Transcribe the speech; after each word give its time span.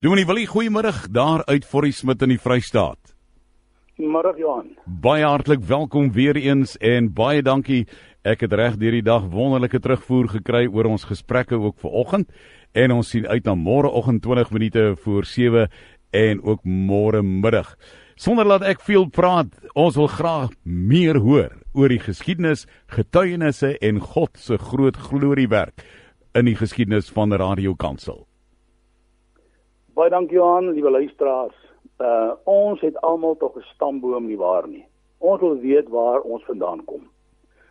Dominee 0.00 0.24
Willie, 0.24 0.46
goeiemôre 0.48 0.94
daar 1.12 1.42
uit 1.44 1.66
Forrie 1.68 1.92
Smit 1.92 2.22
in 2.24 2.30
die 2.32 2.38
Vrystaat. 2.40 3.10
Môre 4.00 4.30
Johan. 4.40 4.70
Baie 4.88 5.26
hartlik 5.28 5.60
welkom 5.68 6.06
weer 6.16 6.38
eens 6.40 6.78
en 6.80 7.10
baie 7.12 7.42
dankie. 7.44 7.82
Ek 8.24 8.40
het 8.46 8.54
reg 8.56 8.78
deur 8.80 8.96
die 8.96 9.04
dag 9.04 9.26
wonderlike 9.28 9.76
terugvoer 9.84 10.30
gekry 10.38 10.62
oor 10.72 10.88
ons 10.88 11.04
gesprekke 11.04 11.58
ook 11.60 11.76
vanoggend 11.84 12.32
en 12.72 12.94
ons 12.96 13.10
sien 13.12 13.28
uit 13.28 13.44
na 13.44 13.52
môreoggend 13.52 14.24
20 14.24 14.54
minute 14.56 14.86
voor 15.04 15.28
7 15.28 15.68
en 16.16 16.40
ook 16.48 16.64
môre 16.64 17.20
middag. 17.20 17.76
Sonder 18.16 18.48
dat 18.48 18.64
ek 18.72 18.80
veel 18.88 19.04
praat, 19.12 19.52
ons 19.76 20.00
wil 20.00 20.08
graag 20.08 20.56
meer 20.64 21.20
hoor 21.20 21.52
oor 21.76 21.92
die 21.92 22.00
geskiedenis, 22.00 22.64
getuienisse 22.88 23.76
en 23.84 24.00
God 24.00 24.32
se 24.40 24.56
groot 24.56 24.96
gloriewerk 24.96 25.84
in 26.32 26.48
die 26.48 26.56
geskiedenis 26.56 27.12
van 27.12 27.36
Radio 27.36 27.76
Kansel. 27.76 28.29
Baie 30.00 30.08
dankie 30.08 30.38
Johan, 30.38 30.70
liewe 30.72 30.90
luisteraars. 30.90 31.56
Uh 32.00 32.32
ons 32.48 32.80
het 32.80 32.94
almal 33.04 33.34
tog 33.36 33.56
'n 33.56 33.66
stamboom 33.74 34.26
nie 34.26 34.38
waar 34.38 34.68
nie. 34.68 34.86
Ons 35.18 35.40
wil 35.40 35.58
weet 35.60 35.88
waar 35.88 36.20
ons 36.20 36.44
vandaan 36.44 36.84
kom. 36.84 37.02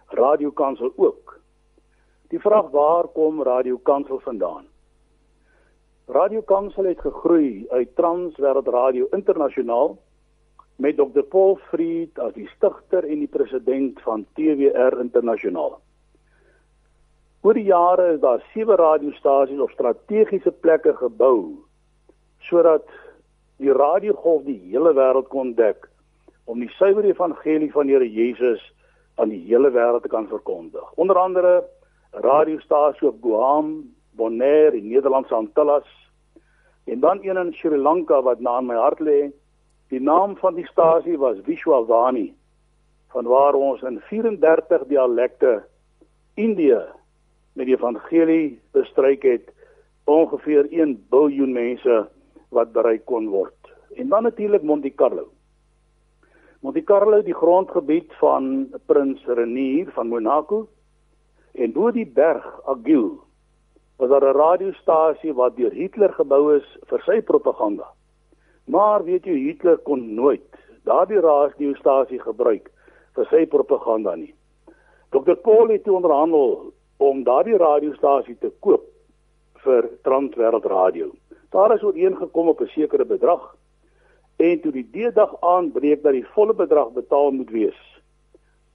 Radio 0.08 0.52
Kansel 0.52 0.92
ook. 0.96 1.40
Die 2.30 2.40
vraag 2.40 2.70
waar 2.70 3.08
kom 3.08 3.42
Radio 3.44 3.78
Kansel 3.78 4.20
vandaan? 4.20 4.66
Radio 6.08 6.42
Kansel 6.42 6.84
het 6.84 7.00
gegroei 7.00 7.66
uit 7.70 7.96
Transwêreld 7.96 8.68
Radio 8.68 9.08
Internasionaal 9.12 9.98
met 10.76 10.98
Dr 10.98 11.24
Paul 11.30 11.56
Fried 11.56 12.20
as 12.20 12.34
die 12.34 12.48
stigter 12.48 13.10
en 13.10 13.20
die 13.20 13.34
president 13.38 14.02
van 14.02 14.26
TWR 14.34 15.00
Internasionaal. 15.00 15.80
Oor 17.42 17.54
die 17.54 17.64
jare 17.74 18.14
is 18.14 18.20
daar 18.20 18.46
sewe 18.54 18.76
radiostasies 18.76 19.60
op 19.60 19.70
strategiese 19.70 20.52
plekke 20.52 20.94
gebou 20.94 21.69
sodat 22.40 22.86
die 23.60 23.74
radiogolf 23.74 24.44
die 24.48 24.60
hele 24.72 24.94
wêreld 24.96 25.28
kon 25.30 25.54
dek 25.58 25.88
om 26.50 26.60
die 26.64 26.72
suiwer 26.78 27.06
evangelie 27.06 27.72
van 27.72 27.88
Here 27.92 28.08
Jesus 28.08 28.62
aan 29.20 29.30
die 29.30 29.42
hele 29.48 29.70
wêreld 29.70 30.02
te 30.02 30.12
kan 30.12 30.28
verkondig. 30.28 30.86
Onder 30.96 31.20
andere 31.20 31.64
radiostasie 32.12 33.08
op 33.08 33.22
Guam, 33.22 33.94
Bonaire 34.18 34.78
in 34.78 34.88
Nederlandse 34.88 35.36
Antilles 35.36 35.88
en 36.90 37.00
dan 37.00 37.20
een 37.22 37.38
in 37.38 37.54
Sri 37.54 37.78
Lanka 37.78 38.22
wat 38.22 38.40
na 38.40 38.62
my 38.62 38.76
hart 38.76 39.00
lê. 39.00 39.30
Die 39.90 40.02
naam 40.02 40.36
van 40.38 40.56
die 40.56 40.66
stasie 40.66 41.18
was 41.18 41.38
Vishwavani 41.46 42.34
vanwaar 43.14 43.54
ons 43.54 43.82
in 43.82 44.00
34 44.10 44.86
dialekte 44.88 45.64
Indië 46.34 46.82
met 47.54 47.66
die 47.66 47.76
evangelie 47.76 48.60
bestryk 48.72 49.26
het 49.26 49.50
ongeveer 50.06 50.70
1 50.72 50.96
miljard 51.10 51.54
mense 51.54 51.96
wat 52.50 52.72
bereik 52.72 53.06
kon 53.06 53.30
word. 53.30 53.56
En 53.96 54.10
dan 54.10 54.24
natuurlik 54.24 54.64
Monte 54.64 54.90
Carlo. 54.90 55.28
Monte 56.60 56.84
Carlo 56.84 57.22
die 57.24 57.34
grondgebied 57.34 58.14
van 58.20 58.68
Prins 58.86 59.26
Renier 59.26 59.92
van 59.96 60.08
Monaco 60.08 60.68
en 61.54 61.72
bo 61.74 61.92
die 61.92 62.08
berg 62.08 62.46
Agil 62.66 63.20
was 64.00 64.10
daar 64.10 64.24
'n 64.24 64.38
radiostasie 64.38 65.34
wat 65.34 65.56
deur 65.56 65.72
Hitler 65.72 66.14
gebou 66.14 66.56
is 66.56 66.68
vir 66.88 67.02
sy 67.06 67.22
propaganda. 67.22 67.88
Maar 68.66 69.04
weet 69.04 69.26
jy 69.26 69.38
Hitler 69.38 69.78
kon 69.78 70.14
nooit 70.16 70.56
daardie 70.84 71.20
radiostasie 71.20 72.20
gebruik 72.20 72.72
vir 73.16 73.26
sy 73.26 73.46
propaganda 73.46 74.16
nie. 74.16 74.34
Dr 75.10 75.36
Paul 75.36 75.68
het 75.68 75.88
onderhandel 75.88 76.74
om 76.98 77.24
daardie 77.24 77.58
radiostasie 77.58 78.38
te 78.40 78.52
koop 78.60 78.86
vir 79.64 79.90
Transwêreld 80.04 80.66
Radio. 80.66 81.12
Daar 81.50 81.74
is 81.74 81.84
ooreengekom 81.84 82.48
op 82.48 82.62
'n 82.62 82.68
sekere 82.68 83.06
bedrag 83.06 83.56
en 84.36 84.62
toe 84.62 84.72
die 84.72 84.90
D-dag 84.92 85.42
aanbreek 85.42 86.04
dat 86.04 86.12
die 86.12 86.28
volle 86.28 86.54
bedrag 86.54 86.92
betaal 86.92 87.32
moet 87.32 87.50
wees, 87.50 87.80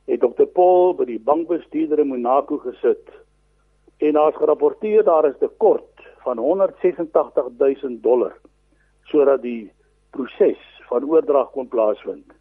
het 0.05 0.20
Dr 0.20 0.44
Paul 0.44 0.94
by 0.94 1.05
die 1.05 1.20
bankbestuurder 1.20 1.98
in 1.98 2.09
Monaco 2.09 2.59
gesit 2.59 3.09
en 3.98 4.12
daar's 4.12 4.37
gerapporteer 4.37 5.04
daar 5.04 5.25
is 5.25 5.34
'n 5.34 5.38
tekort 5.38 6.03
van 6.25 6.38
186 6.38 7.48
000 7.59 8.00
dollar 8.00 8.34
sodat 9.04 9.43
die 9.43 9.72
proses 10.10 10.60
van 10.88 11.04
oordrag 11.04 11.50
kon 11.50 11.69
plaasvind. 11.69 12.32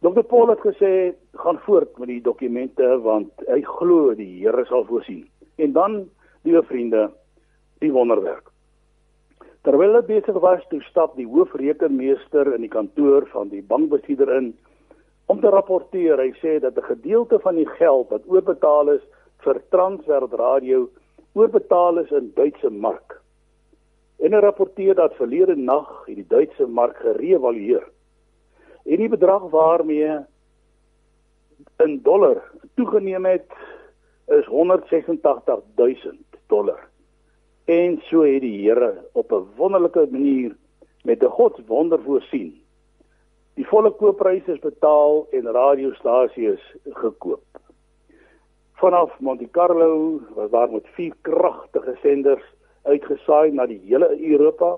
Dr 0.00 0.22
Paul 0.22 0.48
het 0.48 0.60
gesê 0.60 1.14
gaan 1.32 1.58
voort 1.58 1.98
met 1.98 2.08
die 2.08 2.22
dokumente 2.22 3.00
want 3.02 3.30
hy 3.46 3.60
glo 3.62 4.14
die 4.14 4.40
Here 4.40 4.64
sal 4.64 4.84
voorsien. 4.84 5.28
En 5.56 5.72
dan, 5.72 6.08
liewe 6.42 6.62
vriende, 6.62 7.10
die 7.78 7.92
wonderwerk. 7.92 8.49
Terwyl 9.66 9.98
hy 9.98 10.00
besig 10.08 10.36
was, 10.40 10.62
toe 10.70 10.80
stap 10.86 11.16
die 11.20 11.28
hoofrekenmeester 11.28 12.48
in 12.54 12.62
die 12.64 12.72
kantoor 12.72 13.26
van 13.34 13.50
die 13.52 13.60
bankbestuurder 13.60 14.32
in 14.38 14.54
om 15.28 15.40
te 15.42 15.52
rapporteer. 15.52 16.16
Hy 16.16 16.32
sê 16.40 16.58
dat 16.64 16.78
'n 16.78 16.88
gedeelte 16.94 17.38
van 17.44 17.56
die 17.60 17.68
geld 17.76 18.08
wat 18.08 18.24
oorbetaal 18.26 18.88
is 18.96 19.04
vir 19.44 19.60
Transwêreld 19.70 20.32
Radio 20.32 20.88
oorbetaal 21.34 21.98
is 21.98 22.10
in 22.10 22.32
Duitse 22.34 22.70
mark. 22.70 23.20
En 24.18 24.32
hy 24.32 24.40
rapporteer 24.40 24.94
dat 24.94 25.14
verlede 25.16 25.56
nag 25.56 25.88
het 26.06 26.16
die 26.16 26.28
Duitse 26.28 26.66
mark 26.66 26.96
gereëvalueer. 26.96 27.84
En 28.84 28.96
die 28.96 29.08
bedrag 29.08 29.50
waarmee 29.52 30.18
in 31.84 32.00
dollar 32.02 32.42
toegeneem 32.74 33.24
het 33.24 33.52
is 34.26 34.46
186 34.46 35.62
000 35.76 36.16
dollar. 36.48 36.89
En 37.70 38.00
so 38.08 38.24
het 38.26 38.40
die 38.42 38.66
Here 38.66 39.04
op 39.12 39.32
'n 39.32 39.46
wonderlike 39.56 40.08
manier 40.10 40.56
met 41.04 41.22
'n 41.22 41.34
God 41.38 41.60
wonder 41.66 42.00
voorsien. 42.02 42.62
Die 43.54 43.66
volle 43.66 43.90
koopprys 43.90 44.46
is 44.46 44.58
betaal 44.58 45.26
en 45.30 45.52
radiostasie 45.52 46.52
is 46.52 46.74
gekoop. 46.84 47.44
Vanaf 48.72 49.20
Monte 49.20 49.50
Carlo 49.50 50.20
was 50.34 50.50
daar 50.50 50.70
met 50.70 50.86
vier 50.86 51.14
kragtige 51.20 51.96
senders 52.02 52.44
uitgesaai 52.82 53.52
na 53.52 53.66
die 53.66 53.80
hele 53.84 54.30
Europa, 54.30 54.76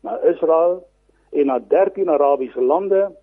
na 0.00 0.18
Israel 0.18 0.86
en 1.30 1.46
na 1.46 1.58
13 1.58 2.10
Arabiese 2.10 2.60
lande 2.60 3.16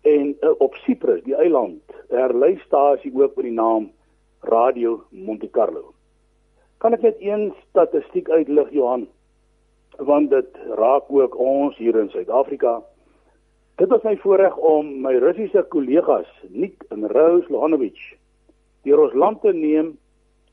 en 0.00 0.36
uh, 0.40 0.50
op 0.58 0.74
Siprus, 0.74 1.22
die 1.22 1.34
eiland, 1.34 1.82
'n 2.08 2.16
herleistasie 2.16 3.12
ook 3.14 3.36
met 3.36 3.44
die 3.44 3.52
naam 3.54 3.90
Radio 4.40 5.02
Monte 5.10 5.50
Carlo. 5.50 5.97
Kan 6.78 6.94
ek 6.94 7.02
net 7.02 7.16
een 7.18 7.48
statistiek 7.68 8.28
uitlig 8.30 8.70
Johan 8.70 9.08
want 9.98 10.30
dit 10.30 10.58
raak 10.78 11.08
ook 11.10 11.34
ons 11.42 11.76
hier 11.76 11.96
in 11.98 12.10
Suid-Afrika. 12.10 12.76
Dit 13.82 13.90
was 13.90 14.04
my 14.06 14.14
voorreg 14.22 14.54
om 14.56 14.92
my 15.02 15.16
Russiese 15.18 15.64
kollegas 15.74 16.28
Nik 16.54 16.84
en 16.94 17.08
Rose 17.10 17.50
Lohanovic 17.50 17.98
deur 18.86 19.02
ons 19.08 19.16
land 19.18 19.40
te 19.42 19.50
neem 19.52 19.96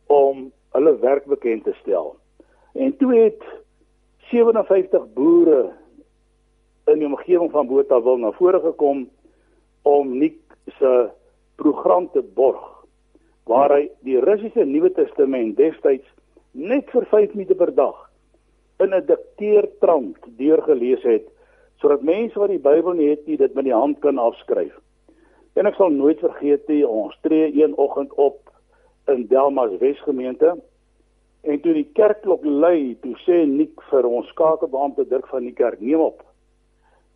om 0.10 0.48
hulle 0.74 0.96
werk 1.04 1.30
bekend 1.30 1.64
te 1.64 1.76
stel. 1.82 2.16
En 2.74 2.98
toe 2.98 3.14
het 3.14 3.46
57 4.32 5.06
boere 5.14 5.70
in 6.90 7.00
die 7.00 7.08
omgewing 7.08 7.52
van 7.54 7.70
Botawil 7.70 8.18
na 8.18 8.34
vore 8.34 8.60
gekom 8.66 9.06
om 9.86 10.18
Nik 10.18 10.42
se 10.80 10.96
program 11.62 12.10
te 12.12 12.26
borg 12.34 12.75
waar 13.46 13.76
hy 13.76 13.90
die 14.06 14.20
Russiese 14.22 14.66
Nuwe 14.66 14.92
Testament 14.94 15.58
destyds 15.58 16.08
net 16.54 16.90
vir 16.94 17.06
5 17.12 17.36
minute 17.36 17.56
per 17.60 17.72
dag 17.76 18.10
in 18.80 18.94
'n 18.94 19.06
dikteertrant 19.06 20.18
deurgelees 20.38 21.04
het 21.04 21.28
sodat 21.82 22.02
mense 22.02 22.40
wat 22.40 22.50
die 22.50 22.60
Bybel 22.60 22.94
nie 22.94 23.10
het 23.10 23.28
nie 23.28 23.38
dit 23.38 23.54
met 23.56 23.66
die 23.66 23.74
hand 23.74 24.00
kan 24.00 24.18
afskryf. 24.18 24.74
En 25.56 25.68
ek 25.68 25.76
sal 25.76 25.90
nooit 25.90 26.20
vergeet 26.20 26.68
nie 26.68 26.88
ons 26.88 27.16
tree 27.22 27.52
een 27.64 27.76
oggend 27.78 28.14
op 28.14 28.40
in 29.08 29.28
Delmas 29.28 29.78
Wesgemeente 29.80 30.56
en 31.44 31.60
toe 31.62 31.74
die 31.74 31.90
kerkklok 31.94 32.46
lui, 32.46 32.96
toe 33.02 33.14
sê 33.26 33.46
Nik 33.46 33.82
vir 33.92 34.08
ons 34.10 34.28
skakelbeampte 34.34 35.06
Dirk 35.06 35.28
van 35.28 35.44
die 35.44 35.54
kerk 35.54 35.80
neem 35.80 36.00
op. 36.00 36.24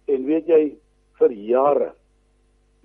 En 0.05 0.25
weet 0.25 0.47
jy 0.47 0.75
vir 1.19 1.31
jare 1.31 1.93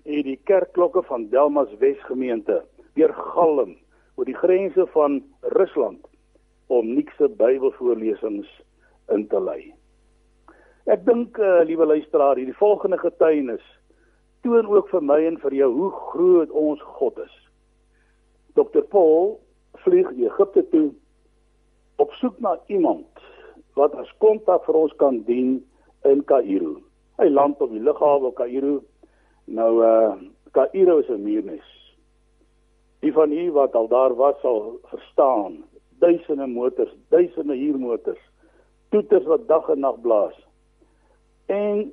het 0.05 0.25
die 0.25 0.41
kerkklokke 0.45 1.03
van 1.03 1.29
Delmas 1.29 1.69
Wesgemeente 1.79 2.63
weer 2.95 3.13
galm 3.35 3.77
oor 4.15 4.29
die 4.29 4.39
grense 4.39 4.87
van 4.95 5.23
Rusland 5.57 6.07
om 6.67 6.95
nikse 6.95 7.29
Bybelvoorlesings 7.29 8.51
in 9.13 9.27
te 9.29 9.41
lei. 9.41 9.75
Ek 10.85 11.05
dink 11.07 11.39
uh, 11.41 11.63
liewe 11.65 11.87
luisteraar, 11.87 12.37
hierdie 12.37 12.57
volgende 12.57 12.99
getuienis 13.01 13.65
toon 14.45 14.67
ook 14.69 14.91
vir 14.93 15.01
my 15.01 15.17
en 15.25 15.39
vir 15.41 15.57
jou 15.57 15.71
hoe 15.73 15.91
groot 16.13 16.51
ons 16.53 16.81
God 16.99 17.19
is. 17.25 17.37
Dr 18.55 18.85
Paul 18.93 19.39
vlieg 19.85 20.11
Egipte 20.21 20.63
toe 20.71 20.91
op 21.97 22.13
soek 22.21 22.37
na 22.45 22.59
iemand 22.67 23.25
wat 23.79 23.95
as 23.99 24.11
kontak 24.23 24.67
vir 24.69 24.77
ons 24.79 24.93
kan 25.01 25.23
dien 25.27 25.57
in 26.07 26.21
Kaïro. 26.29 26.77
Hy 27.19 27.31
land 27.33 27.63
op 27.65 27.73
die 27.73 27.83
lughawe 27.83 28.31
Kaïro. 28.37 28.83
Nou 29.51 29.73
uh 29.83 30.13
Kaïro 30.55 31.01
is 31.01 31.09
'n 31.09 31.25
muurnes. 31.25 31.67
Die 33.05 33.13
van 33.13 33.33
u 33.33 33.51
wat 33.53 33.75
al 33.75 33.89
daar 33.89 34.15
was 34.17 34.41
sal 34.41 34.79
verstaan 34.89 35.65
duisende 35.99 36.47
motors, 36.47 36.93
duisende 37.09 37.55
huurmotors, 37.55 38.21
toeters 38.89 39.25
wat 39.25 39.49
dag 39.49 39.69
en 39.69 39.79
nag 39.85 40.01
blaas. 40.01 40.37
En 41.47 41.93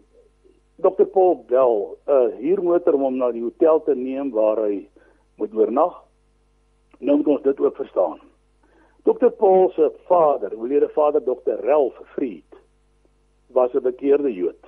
Dr 0.76 1.04
Paul 1.04 1.44
bel 1.48 1.98
'n 2.08 2.12
uh, 2.12 2.38
huurmotor 2.40 2.94
om 2.94 3.02
hom 3.02 3.18
na 3.18 3.32
die 3.32 3.44
hotel 3.44 3.84
te 3.84 3.96
neem 3.96 4.32
waar 4.32 4.64
hy 4.64 4.88
moet 5.36 5.54
oornag. 5.54 6.00
Nou 7.00 7.18
moet 7.18 7.28
ons 7.28 7.44
dit 7.44 7.60
ook 7.60 7.76
verstaan. 7.76 8.20
Dr 9.04 9.30
Paul 9.30 9.70
se 9.76 9.92
vader, 10.08 10.56
oulede 10.56 10.90
vader 10.90 11.24
Dr 11.24 11.60
Ralph 11.68 12.00
Fried, 12.16 12.56
was 13.48 13.74
'n 13.74 13.84
bekeerde 13.84 14.34
Jood. 14.34 14.64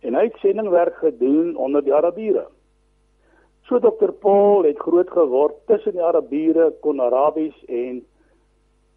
En 0.00 0.14
hy 0.14 0.24
het 0.24 0.36
sendingwerk 0.36 0.94
gedoen 0.94 1.56
onder 1.56 1.84
die 1.84 1.94
Arabiere. 1.94 2.46
So 3.70 3.78
Dr 3.78 4.10
Paul 4.10 4.64
het 4.64 4.78
groot 4.82 5.10
geword 5.10 5.54
tussen 5.70 5.94
die 5.94 6.02
Arabiere, 6.02 6.72
kon 6.82 6.98
Arabies 7.00 7.54
en 7.68 8.00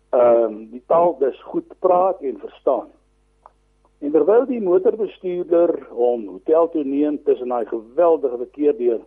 ehm 0.10 0.46
um, 0.46 0.56
die 0.72 0.82
taal 0.90 1.12
dus 1.20 1.38
goed 1.46 1.68
praat 1.80 2.22
en 2.26 2.40
verstaan. 2.42 2.88
En 4.02 4.12
terwyl 4.12 4.48
die 4.50 4.62
motorbestuurder 4.62 5.76
hom 5.92 6.24
hotel 6.28 6.70
toe 6.74 6.82
neem 6.84 7.20
tussen 7.24 7.54
daai 7.54 7.68
geweldige 7.70 8.38
verkeer 8.38 8.74
deur, 8.78 9.04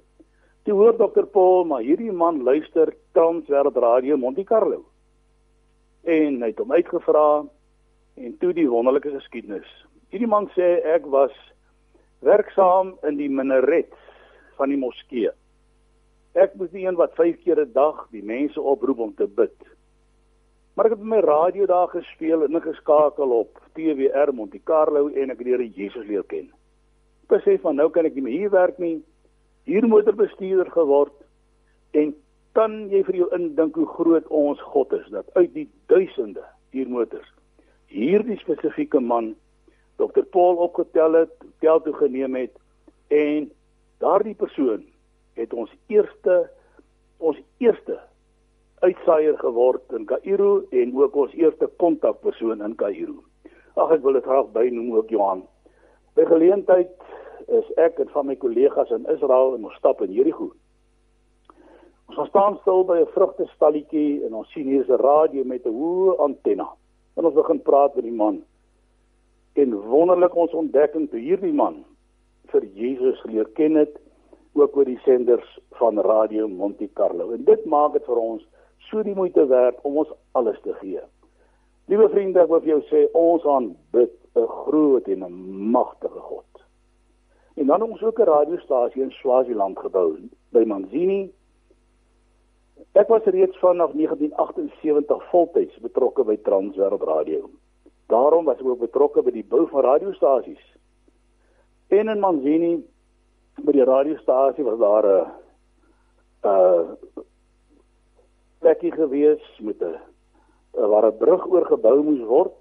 toe 0.63 0.77
hoor 0.79 0.95
Dr 1.01 1.27
Paul 1.35 1.67
maar 1.67 1.83
hierdie 1.83 2.15
man 2.15 2.45
luister 2.47 2.93
Transwereld 3.19 3.77
Radio 3.83 4.17
Monte 4.17 4.45
Carlo. 4.45 4.85
En 6.05 6.39
hy 6.45 6.53
het 6.53 6.63
hom 6.63 6.77
uitgevra 6.77 7.43
en 8.15 8.37
toe 8.39 8.53
die 8.55 8.69
wonderlike 8.71 9.11
geskiedenis. 9.17 9.67
Hierdie 10.15 10.31
man 10.31 10.47
sê 10.55 10.77
ek 10.95 11.11
was 11.11 11.35
werksaam 12.23 12.95
in 13.03 13.19
die 13.19 13.31
minaret 13.31 13.91
van 14.63 14.71
die 14.71 14.79
moskee. 14.79 15.35
Ek 16.37 16.53
was 16.61 16.71
die 16.71 16.85
een 16.85 16.99
wat 17.01 17.15
5 17.17 17.39
keer 17.45 17.61
'n 17.61 17.73
dag 17.73 18.07
die 18.13 18.23
mense 18.23 18.61
oproep 18.61 18.99
om 18.99 19.15
te 19.15 19.27
bid. 19.27 19.57
Maar 20.75 20.87
ek 20.87 20.97
het 20.99 21.03
my 21.03 21.21
radio 21.21 21.67
daar 21.67 21.89
gespeel 21.89 22.45
en 22.45 22.53
ingeskakel 22.53 23.31
op 23.31 23.61
TWR 23.73 24.33
Monte 24.33 24.61
Carlo 24.65 25.09
en 25.09 25.31
ek 25.31 25.39
het 25.39 25.47
die 25.47 25.55
Here 25.55 25.69
Jesus 25.69 26.07
leer 26.07 26.25
ken. 26.25 26.51
Besef 27.29 27.61
van 27.61 27.77
nou 27.77 27.91
kan 27.91 28.05
ek 28.05 28.15
nie 28.15 28.23
meer 28.23 28.39
hier 28.39 28.51
werk 28.51 28.79
nie. 28.79 29.03
Hier 29.65 29.89
motorbestuurder 29.89 30.71
geword 30.71 31.17
en 31.91 32.15
kan 32.53 32.89
jy 32.91 33.03
vir 33.05 33.17
jou 33.17 33.29
indink 33.35 33.75
hoe 33.75 33.87
groot 33.87 34.29
ons 34.29 34.61
God 34.61 34.93
is 34.93 35.09
dat 35.11 35.27
uit 35.35 35.55
die 35.55 35.69
duisende 35.87 36.45
hier 36.71 36.89
motors 36.89 37.33
hierdie 37.93 38.39
spesifieke 38.41 39.01
man 39.01 39.35
Dr 39.97 40.25
Paul 40.33 40.59
opgetel 40.61 41.23
het, 41.23 41.33
tel 41.61 41.81
toe 41.83 41.95
geneem 41.97 42.37
het 42.37 42.53
en 43.09 43.49
daardie 44.03 44.35
persoon 44.35 44.85
het 45.37 45.53
ons 45.53 45.73
eerste 45.93 46.47
ons 47.19 47.39
eerste 47.65 47.97
uitsaaier 48.85 49.39
geword 49.41 49.93
in 49.97 50.05
Kaïro 50.09 50.61
en 50.71 50.93
ook 50.97 51.17
ons 51.17 51.33
eerste 51.33 51.69
kontakpersoon 51.81 52.61
in 52.65 52.77
Kaïro. 52.77 53.23
Ag 53.77 53.97
ek 53.97 54.05
wil 54.05 54.19
dit 54.19 54.25
graag 54.25 54.53
bynoem 54.53 54.93
ook 54.97 55.13
Johan. 55.13 55.43
By 56.17 56.25
geleentheid 56.29 56.93
is 57.53 57.67
ek 57.81 58.01
en 58.03 58.13
van 58.13 58.29
my 58.29 58.37
kollegas 58.41 58.93
in 58.93 59.09
Israel 59.13 59.55
en 59.57 59.65
ons 59.69 59.79
stap 59.81 60.03
in 60.05 60.13
Jerigo. 60.17 60.51
Ons 62.13 62.29
staan 62.31 62.57
stil 62.63 62.85
by 62.89 62.99
'n 63.03 63.13
vrugtestalletjie 63.15 64.25
en 64.27 64.35
ons 64.35 64.51
sien 64.53 64.67
hier 64.67 64.85
'n 64.89 65.01
radio 65.01 65.45
met 65.45 65.67
'n 65.67 65.73
hoë 65.73 66.19
antenne. 66.19 66.69
En 67.17 67.25
ons 67.25 67.35
begin 67.35 67.63
praat 67.63 67.95
met 67.95 68.05
die 68.05 68.13
man. 68.13 68.45
En 69.55 69.75
wonderlik 69.75 70.35
ons 70.35 70.53
ontdekking 70.53 71.11
toe 71.11 71.21
hierdie 71.21 71.53
man 71.53 71.85
vir 72.47 72.65
Jesus 72.75 73.21
geleer 73.21 73.49
ken 73.55 73.75
het 73.75 73.99
ook 74.57 74.77
oor 74.77 74.85
die 74.85 75.01
senders 75.05 75.59
van 75.79 75.99
Radio 76.01 76.49
Monte 76.49 76.89
Carlo. 76.93 77.31
En 77.31 77.45
dit 77.45 77.65
maak 77.65 77.93
dit 77.93 78.05
vir 78.05 78.21
ons 78.21 78.47
so 78.91 79.03
die 79.03 79.15
moeite 79.15 79.47
werd 79.47 79.79
om 79.83 79.97
ons 80.03 80.13
alles 80.33 80.59
te 80.63 80.75
gee. 80.81 81.01
Liewe 81.87 82.09
vriende, 82.11 82.43
ek 82.43 82.51
wil 82.51 82.63
vir 82.65 82.73
jou 82.75 82.83
sê 82.91 83.07
ons 83.15 83.45
aanbid 83.47 84.13
'n 84.37 84.47
groot 84.47 85.09
en 85.09 85.25
'n 85.25 85.71
magtige 85.71 86.21
God. 86.21 86.45
En 87.57 87.67
dan 87.67 87.83
ons 87.83 88.03
ook 88.03 88.19
'n 88.19 88.31
radiostasie 88.31 89.03
in 89.03 89.11
Swaziland 89.11 89.79
gebou 89.79 90.17
by 90.51 90.65
Manzini. 90.67 91.33
Ek 92.93 93.09
was 93.09 93.25
reeds 93.25 93.59
vanaf 93.59 93.93
1978 93.93 95.29
voltyds 95.31 95.79
betrokke 95.79 96.25
by 96.25 96.37
Transwereld 96.37 97.03
Radio. 97.03 97.51
Daarom 98.07 98.45
was 98.45 98.59
ek 98.59 98.67
ook 98.67 98.79
betrokke 98.79 99.23
by 99.23 99.31
die 99.31 99.45
bou 99.45 99.67
van 99.69 99.83
radiostasies. 99.83 100.77
En 101.89 102.09
in 102.09 102.19
Manzini 102.19 102.85
by 103.65 103.73
die 103.73 103.85
radiostasie 103.85 104.65
was 104.65 104.79
daar 104.79 105.07
'n 105.07 105.31
uh 106.45 106.85
plekkie 108.61 108.93
gewees 108.93 109.45
met 109.61 109.83
'n 109.83 109.97
waar 110.73 111.07
'n 111.07 111.19
brug 111.19 111.47
oorgebou 111.47 112.03
moes 112.03 112.25
word 112.27 112.55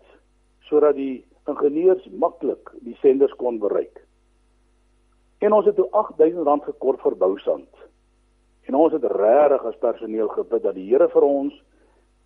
sodat 0.59 0.95
die 0.95 1.25
ingenieurs 1.47 2.05
maklik 2.11 2.71
die 2.81 2.97
senders 3.01 3.33
kon 3.35 3.59
bereik. 3.59 4.01
En 5.37 5.53
ons 5.53 5.65
het 5.65 5.75
toe 5.75 5.89
8000 5.91 6.45
rand 6.45 6.63
gekort 6.63 7.01
vir 7.01 7.17
bousand. 7.17 7.69
En 8.65 8.75
ons 8.75 8.93
het 8.93 9.03
regtig 9.03 9.65
as 9.65 9.77
personeel 9.77 10.27
gebid 10.27 10.63
dat 10.63 10.73
die 10.73 10.89
Here 10.89 11.09
vir 11.09 11.21
ons 11.21 11.53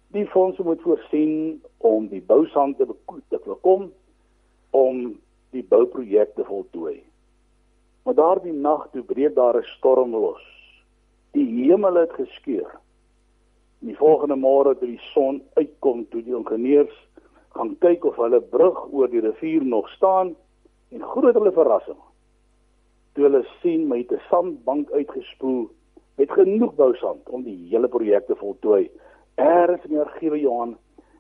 die 0.08 0.26
fondse 0.28 0.64
moet 0.64 0.82
voorsien 0.82 1.62
om 1.78 2.08
die 2.08 2.22
bousand 2.22 2.78
te 2.78 3.40
bekom 3.46 3.92
om 4.70 5.20
die 5.50 5.64
bouprojek 5.64 6.36
te 6.36 6.44
voltooi. 6.44 7.09
Maar 8.10 8.18
daardie 8.18 8.54
nag 8.54 8.88
toe 8.92 9.04
breek 9.06 9.36
daar 9.36 9.58
'n 9.58 9.64
storm 9.78 10.12
los. 10.12 10.46
Die 11.32 11.46
hemel 11.46 11.94
het 11.94 12.14
geskeur. 12.14 12.72
Die 13.80 13.98
volgende 13.98 14.36
môre 14.36 14.78
toe 14.78 14.88
die 14.88 15.02
son 15.14 15.42
uitkom, 15.54 16.08
toe 16.10 16.24
die 16.24 16.36
ingenieurs 16.36 16.98
gaan 17.54 17.78
kyk 17.78 18.06
of 18.06 18.16
hulle 18.16 18.42
brug 18.42 18.80
oor 18.92 19.10
die 19.10 19.20
rivier 19.20 19.66
nog 19.66 19.90
staan 19.90 20.36
en 20.92 21.04
groot 21.04 21.34
hulle 21.34 21.52
verrassing. 21.52 22.02
Toe 23.14 23.24
hulle 23.24 23.46
sien 23.62 23.88
met 23.88 24.12
'n 24.12 24.22
sandbank 24.30 24.92
uitgespoel 24.92 25.70
met 26.18 26.32
genoeg 26.32 26.76
bousand 26.76 27.30
om 27.30 27.44
die 27.44 27.68
hele 27.70 27.88
projek 27.88 28.26
te 28.26 28.36
voltooi. 28.36 28.90
Eers 29.36 29.84
in 29.84 29.90
die 29.90 30.00
argiewe 30.00 30.40
Johan 30.40 30.78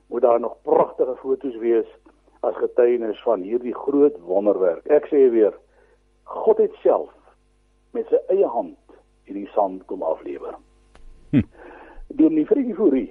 moet 0.07 0.21
daar 0.21 0.39
nog 0.39 0.61
pragtige 0.61 1.15
foto's 1.15 1.55
wees 1.55 1.87
as 2.39 2.55
getuienis 2.55 3.21
van 3.21 3.41
hierdie 3.41 3.75
groot 3.75 4.19
wonderwerk. 4.19 4.87
Ek 4.87 5.05
sê 5.05 5.29
weer, 5.29 5.53
God 6.29 6.57
het 6.61 6.75
self 6.83 7.13
met 7.97 8.09
sy 8.09 8.19
eie 8.33 8.49
hand 8.53 8.77
hierdie 9.25 9.49
sand 9.55 9.85
kom 9.89 10.03
aflewer. 10.05 10.57
Hm. 11.33 11.45
Dominee 12.07 12.45
Friedrich 12.45 12.77
Fourie 12.77 13.09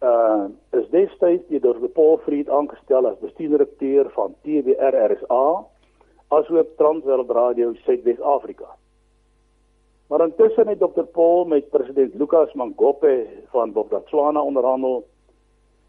uh 0.00 0.48
is 0.72 0.86
destyds 0.90 1.46
deur 1.50 1.76
Paul 1.94 2.18
Fried 2.24 2.48
aangestel 2.48 3.06
as 3.06 3.18
bestuurdirekteur 3.20 4.08
van 4.14 4.34
TWR 4.42 4.96
RSA 5.12 5.44
asook 6.30 6.76
Transwereld 6.78 7.30
Radio 7.30 7.74
Suidwes-Afrika. 7.84 8.70
Maar 10.08 10.24
intussen 10.24 10.68
het 10.68 10.78
Dr 10.78 11.02
Paul 11.12 11.44
met 11.44 11.70
president 11.70 12.14
Lucas 12.14 12.52
Mangope 12.52 13.26
van 13.50 13.72
Botswana 13.72 14.42
onderhandel 14.42 15.04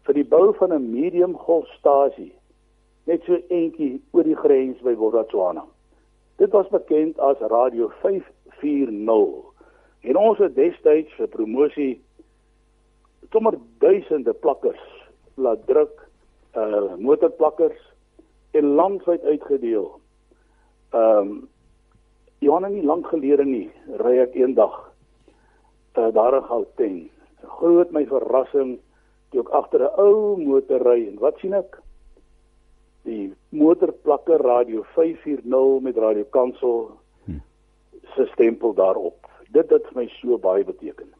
vir 0.06 0.14
die 0.14 0.26
bou 0.26 0.54
van 0.58 0.74
'n 0.74 0.90
medium 0.90 1.34
golfstasie 1.36 2.32
net 3.04 3.22
so 3.22 3.38
eentjie 3.48 4.02
oor 4.10 4.22
die 4.22 4.36
grens 4.36 4.78
by 4.82 4.94
Botswana. 4.94 5.64
Dit 6.42 6.50
was 6.50 6.68
bekend 6.68 7.18
as 7.18 7.38
Radio 7.38 7.92
540. 8.00 9.42
En 10.00 10.16
ons 10.16 10.38
het 10.42 10.54
destyds 10.56 11.12
vir 11.14 11.28
promosie 11.30 11.92
sommer 13.30 13.54
duisende 13.78 14.34
plakkers 14.34 14.82
laat 15.38 15.62
druk 15.68 16.00
uh 16.58 16.96
motorplakkers 16.98 17.78
en 18.58 18.72
landwyd 18.80 19.22
uitgedeel. 19.22 19.86
Ehm 20.90 21.30
um, 21.30 21.30
Johanna 22.42 22.72
nie 22.74 22.82
lank 22.90 23.06
gelede 23.06 23.46
nie, 23.46 23.68
ry 24.02 24.16
ek 24.24 24.34
eendag 24.34 24.74
uh, 25.94 26.10
daar 26.10 26.40
in 26.40 26.48
Gauteng. 26.50 26.98
Groot 27.60 27.94
my 27.94 28.02
verrassing 28.10 28.80
toe 29.30 29.46
ek 29.46 29.54
agter 29.62 29.86
'n 29.86 29.94
ou 30.08 30.42
motor 30.42 30.82
ry 30.90 31.06
en 31.06 31.22
wat 31.22 31.38
sien 31.38 31.54
ek? 31.54 31.81
Die 33.02 33.34
motorplakker 33.48 34.40
radio 34.40 34.82
540 34.94 35.80
met 35.82 35.96
radio 35.96 36.24
kansel 36.30 36.90
hm. 37.24 37.38
se 38.14 38.26
stempel 38.32 38.74
daarop. 38.74 39.28
Dit 39.50 39.70
het 39.70 39.86
vir 39.90 40.02
my 40.02 40.06
so 40.20 40.38
baie 40.38 40.64
beteken. 40.64 41.10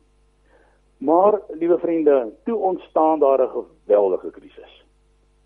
Maar 1.03 1.41
liewe 1.59 1.79
vriende, 1.79 2.33
toe 2.45 2.57
ontstaan 2.57 3.19
daar 3.19 3.43
'n 3.43 3.51
geweldige 3.51 4.31
krisis 4.31 4.85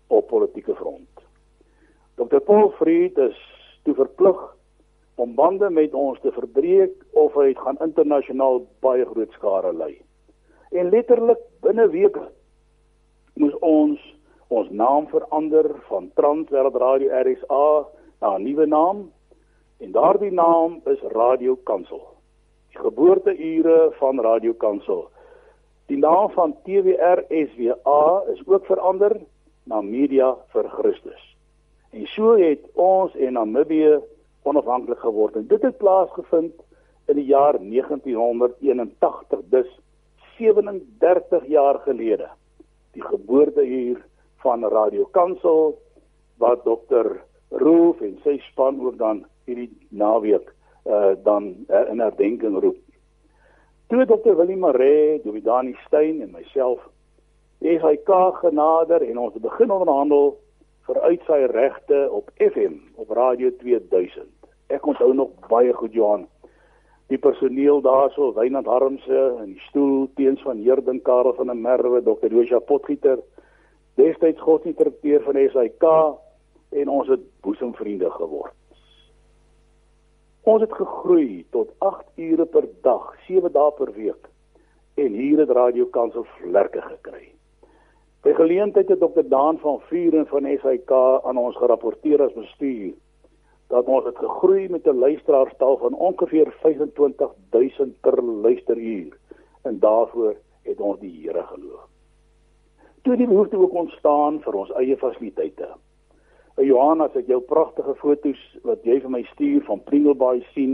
op 0.07 0.27
politieke 0.27 0.75
front. 0.75 1.09
Dr. 2.15 2.39
Paul 2.39 2.69
Fried 2.69 3.17
is 3.17 3.37
toe 3.83 3.93
verplig 3.93 4.55
om 5.15 5.33
bande 5.35 5.69
met 5.69 5.93
ons 5.93 6.19
te 6.19 6.31
verbreek 6.31 6.93
of 7.11 7.33
hy 7.33 7.53
gaan 7.53 7.77
internasionaal 7.81 8.67
baie 8.79 9.05
groot 9.05 9.31
skade 9.31 9.73
ly. 9.73 10.01
En 10.71 10.89
letterlik 10.89 11.39
binne 11.61 11.89
weke 11.89 12.27
moes 13.33 13.57
ons 13.59 14.16
ons 14.47 14.69
naam 14.69 15.07
verander 15.07 15.71
van 15.87 16.11
Transwereld 16.13 16.75
Radio 16.75 17.09
RSA 17.09 17.87
na 18.19 18.37
'n 18.37 18.43
nuwe 18.43 18.65
naam 18.65 19.11
en 19.79 19.91
daardie 19.91 20.31
naam 20.31 20.81
is 20.85 21.01
Radio 21.01 21.55
Kansel. 21.55 22.01
Die 22.69 22.79
geboorteure 22.79 23.91
van 23.99 24.19
Radio 24.19 24.53
Kansel 24.53 25.09
Die 25.87 25.97
naam 25.97 26.29
van 26.35 26.55
TWR 26.63 27.23
SWA 27.29 28.23
is 28.33 28.41
ook 28.45 28.65
verander 28.65 29.13
na 29.63 29.81
media 29.81 30.33
vir 30.51 30.67
Christus. 30.69 31.35
En 31.95 32.07
so 32.11 32.33
het 32.35 32.65
ons 32.73 33.15
en 33.15 33.33
Namibië 33.33 33.99
onafhanklik 34.43 34.99
geword. 34.99 35.35
En 35.35 35.47
dit 35.47 35.61
het 35.61 35.77
plaasgevind 35.77 36.53
in 37.07 37.15
die 37.15 37.25
jaar 37.25 37.55
1981, 37.59 39.39
dus 39.49 39.79
37 40.35 41.47
jaar 41.47 41.79
gelede. 41.87 42.27
Die 42.91 43.03
geboorteuur 43.03 44.03
van 44.43 44.63
Radio 44.63 45.05
Kansel 45.11 45.77
wat 46.37 46.63
dokter 46.63 47.23
Roof 47.49 48.01
en 48.01 48.19
sy 48.23 48.37
span 48.49 48.81
ook 48.81 48.97
dan 48.97 49.25
hierdie 49.45 49.71
naweek 49.89 50.53
uh 50.85 51.15
dan 51.23 51.55
uh, 51.69 51.89
in 51.91 51.99
herdenking 51.99 52.59
roep. 52.59 52.77
Toe 53.87 54.05
dokter 54.05 54.35
Willie 54.35 54.57
Maree, 54.57 55.21
Dovidani 55.23 55.75
Steyn 55.85 56.21
en 56.21 56.31
myself 56.31 56.79
EHK 57.59 58.09
genader 58.41 59.01
en 59.01 59.17
ons 59.17 59.33
begin 59.41 59.71
onderhandel 59.71 60.35
vir 60.87 60.99
uitsaai 61.01 61.45
regte 61.51 62.07
op 62.11 62.29
FM 62.35 62.77
op 62.95 63.09
Radio 63.09 63.51
2000. 63.59 64.27
Ek 64.67 64.85
onthou 64.85 65.13
nog 65.13 65.31
baie 65.47 65.73
goed 65.73 65.93
Johan. 65.93 66.27
Die 67.07 67.17
personeel 67.17 67.81
daarso, 67.81 68.33
Wynand 68.35 68.67
Harmse 68.67 69.21
en 69.39 69.53
die 69.53 69.63
stoel 69.69 70.09
teens 70.19 70.41
van 70.43 70.59
Heerden 70.59 71.01
Karel 71.01 71.33
van 71.33 71.47
der 71.47 71.55
Merwe, 71.55 72.01
Dr. 72.03 72.27
Josha 72.27 72.59
Potgieter, 72.59 73.19
destyds 73.97 74.41
godsdienstdirekteur 74.45 75.23
van 75.25 75.39
SAK 75.51 75.85
en 76.81 76.89
ons 76.89 77.09
het 77.09 77.23
boesemvriende 77.41 78.09
geword. 78.11 78.53
Ons 80.47 80.61
het 80.63 80.73
gegroei 80.73 81.45
tot 81.51 81.73
8 81.83 82.05
ure 82.15 82.45
per 82.45 82.67
dag, 82.85 83.09
7 83.27 83.51
dae 83.51 83.71
per 83.79 83.91
week 83.95 84.29
en 84.97 85.17
hier 85.17 85.41
het 85.43 85.49
Radio 85.53 85.85
Kansel 85.93 86.25
vlerke 86.37 86.81
gekry. 86.81 87.27
By 88.25 88.33
geleentheid 88.37 88.89
het 88.89 89.01
Dr 89.01 89.27
Daan 89.29 89.59
van 89.61 89.81
Vuren 89.89 90.25
van 90.27 90.47
SAK 90.61 90.91
aan 91.23 91.37
ons 91.37 91.57
gerapporteer 91.57 92.23
as 92.25 92.33
bestuur 92.33 92.95
dat 93.67 93.85
ons 93.91 94.05
het 94.07 94.17
gegroei 94.17 94.69
met 94.69 94.87
'n 94.87 94.99
luisteraarstal 94.99 95.77
van 95.77 95.93
ongeveer 95.93 96.51
25000 96.61 98.01
per 98.01 98.23
luisteruur 98.23 99.17
en 99.61 99.79
daarvoor 99.79 100.35
het 100.63 100.79
ons 100.79 100.99
die 100.99 101.21
Here 101.21 101.43
geloof. 101.43 101.76
Toe 103.07 103.15
die 103.15 103.27
behoefte 103.27 103.55
ook 103.55 103.71
ontstaan 103.73 104.41
vir 104.43 104.55
ons 104.59 104.71
eie 104.75 104.95
fasiliteite. 104.99 105.67
En 106.59 106.65
Johan, 106.67 106.99
as 107.05 107.13
ek 107.15 107.29
jou 107.31 107.37
pragtige 107.39 107.93
foto's 108.01 108.39
wat 108.67 108.81
jy 108.83 108.97
vir 108.99 109.13
my 109.13 109.21
stuur 109.29 109.61
van 109.63 109.79
Pringlebaai 109.85 110.41
sien, 110.49 110.73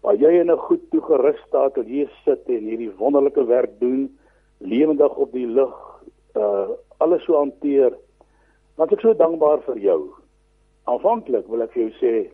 waar 0.00 0.16
jy 0.16 0.30
in 0.40 0.48
'n 0.50 0.64
goed 0.68 0.86
toegeruste 0.94 1.58
ateljee 1.60 2.08
sit 2.24 2.48
en 2.48 2.64
hierdie 2.64 2.88
wonderlike 2.96 3.44
werk 3.50 3.74
doen, 3.80 4.06
lewendig 4.64 5.16
op 5.16 5.32
die 5.32 5.44
lug, 5.46 5.74
uh 6.36 6.72
alles 7.04 7.24
so 7.24 7.36
hanteer, 7.36 7.92
dan 8.76 8.88
ek 8.88 9.00
so 9.00 9.12
dankbaar 9.12 9.60
vir 9.68 9.78
jou. 9.78 10.00
Aanvanklik 10.88 11.46
wil 11.48 11.62
ek 11.68 11.72
vir 11.72 11.82
jou 11.82 11.92
sê 12.00 12.30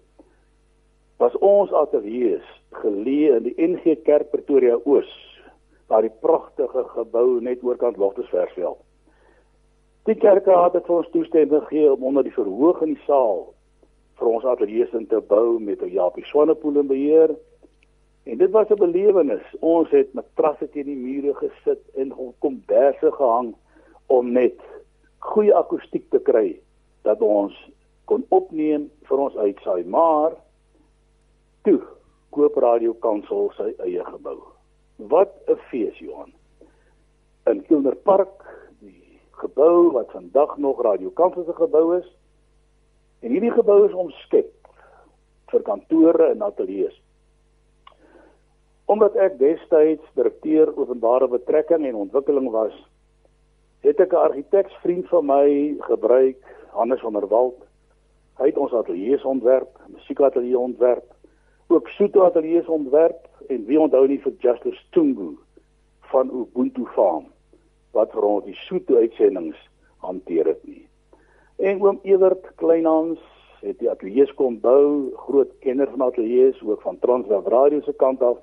was 1.18 1.34
ons 1.40 1.72
ateljee 1.72 2.38
geleë 2.70 3.36
in 3.36 3.42
die 3.50 3.58
NG 3.58 3.98
Kerk 4.04 4.30
Pretoria 4.30 4.78
Oos, 4.84 5.10
waar 5.88 6.02
die 6.02 6.18
pragtige 6.20 6.86
gebou 6.94 7.40
net 7.40 7.58
oorkant 7.64 7.96
Loftusversveld. 7.96 8.78
Die 10.12 10.20
kerkraad 10.20 10.74
het 10.76 10.84
vir 10.84 10.98
ons 10.98 11.06
toestemming 11.08 11.62
gegee 11.62 11.88
om 11.88 12.02
onder 12.04 12.26
die 12.26 12.34
verhoog 12.34 12.82
in 12.84 12.90
die 12.92 13.04
saal 13.06 13.46
vir 14.20 14.28
ons 14.28 14.44
ateljee 14.44 15.06
te 15.08 15.20
bou 15.30 15.58
met 15.58 15.80
'n 15.80 15.88
Japie 15.88 16.24
Swanepoel 16.28 16.80
in 16.80 16.86
beheer. 16.86 17.30
En 18.28 18.36
dit 18.38 18.50
was 18.50 18.68
'n 18.68 18.76
belewenis. 18.76 19.46
Ons 19.60 19.88
het 19.90 20.12
matrasse 20.12 20.68
teen 20.70 20.84
die 20.84 20.96
mure 20.96 21.34
gesit 21.34 21.80
en 21.94 22.12
komberse 22.38 23.12
gehang 23.12 23.54
om 24.06 24.32
net 24.32 24.60
goeie 25.18 25.54
akoestiek 25.54 26.10
te 26.10 26.18
kry 26.18 26.60
dat 27.02 27.20
ons 27.20 27.70
kon 28.04 28.24
opneem 28.28 28.90
vir 29.02 29.18
ons 29.18 29.36
uitsaai. 29.36 29.84
Maar 29.84 30.32
toe 31.62 31.80
koop 32.30 32.56
Radio 32.56 32.92
Kansel 32.92 33.52
sy 33.56 33.72
eie 33.78 34.04
gebou. 34.04 34.38
Wat 34.96 35.32
'n 35.48 35.56
fees, 35.56 35.98
Johan. 35.98 36.32
In 37.46 37.66
Kilderpark 37.66 38.42
gebou 39.42 39.90
wat 39.92 40.10
vandag 40.10 40.56
nog 40.56 40.82
Radio 40.82 41.10
Kansel 41.10 41.44
se 41.44 41.54
gebou 41.54 41.96
is. 41.98 42.06
En 43.20 43.30
hierdie 43.30 43.50
gebou 43.50 43.86
is 43.86 43.94
omskep 43.94 44.50
vir 45.52 45.64
kantore 45.66 46.30
en 46.32 46.44
ateljee's. 46.46 46.94
Omdat 48.92 49.16
ek 49.26 49.38
destyds 49.40 50.14
direkteur 50.18 50.72
openbare 50.76 51.28
betrekking 51.28 51.86
en 51.88 52.00
ontwikkeling 52.06 52.48
was, 52.54 52.74
het 53.82 54.00
ek 54.00 54.12
'n 54.12 54.24
argiteksvriend 54.28 55.08
van 55.08 55.26
my 55.26 55.76
gebruik, 55.90 56.40
Hannes 56.70 57.00
van 57.00 57.12
der 57.12 57.28
Walt. 57.28 57.60
Hy 58.38 58.46
het 58.46 58.58
ons 58.58 58.72
ateljee's 58.72 59.24
ontwerp, 59.24 59.78
musiekateljee 59.86 60.58
ontwerp, 60.58 61.08
ook 61.66 61.88
soete 61.88 62.22
ateljee's 62.22 62.68
ontwerp 62.68 63.28
en 63.48 63.64
wie 63.66 63.80
onthou 63.80 64.06
nie 64.06 64.20
vir 64.20 64.32
Justice 64.38 64.82
Tungu 64.90 65.36
van 66.00 66.30
Ubuntu 66.30 66.86
Farm 66.94 67.31
wat 67.92 68.12
vir 68.12 68.24
ons 68.24 68.44
die 68.44 68.56
soete 68.66 68.96
uitsendings 68.96 69.58
hanteer 70.04 70.46
het 70.46 70.64
nie. 70.64 70.86
En 71.62 71.82
oom 71.82 72.00
Ewert 72.02 72.48
Kleinhans 72.60 73.20
het 73.62 73.78
die 73.78 73.90
ateljee 73.90 74.32
kom 74.34 74.58
bou, 74.60 75.12
groot 75.26 75.50
kenner 75.62 75.90
van 75.90 76.08
ateljee's 76.08 76.62
ook 76.66 76.82
van 76.82 76.98
Transweb 76.98 77.46
Radio 77.46 77.80
se 77.80 77.92
kant 77.92 78.22
af. 78.22 78.38